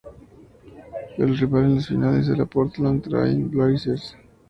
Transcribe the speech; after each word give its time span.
El 1.19 1.37
rival 1.37 1.65
en 1.65 1.75
las 1.75 1.87
Finales 1.89 2.27
era 2.27 2.45
Portland 2.47 3.03
Trail 3.03 3.43
Blazers. 3.45 4.17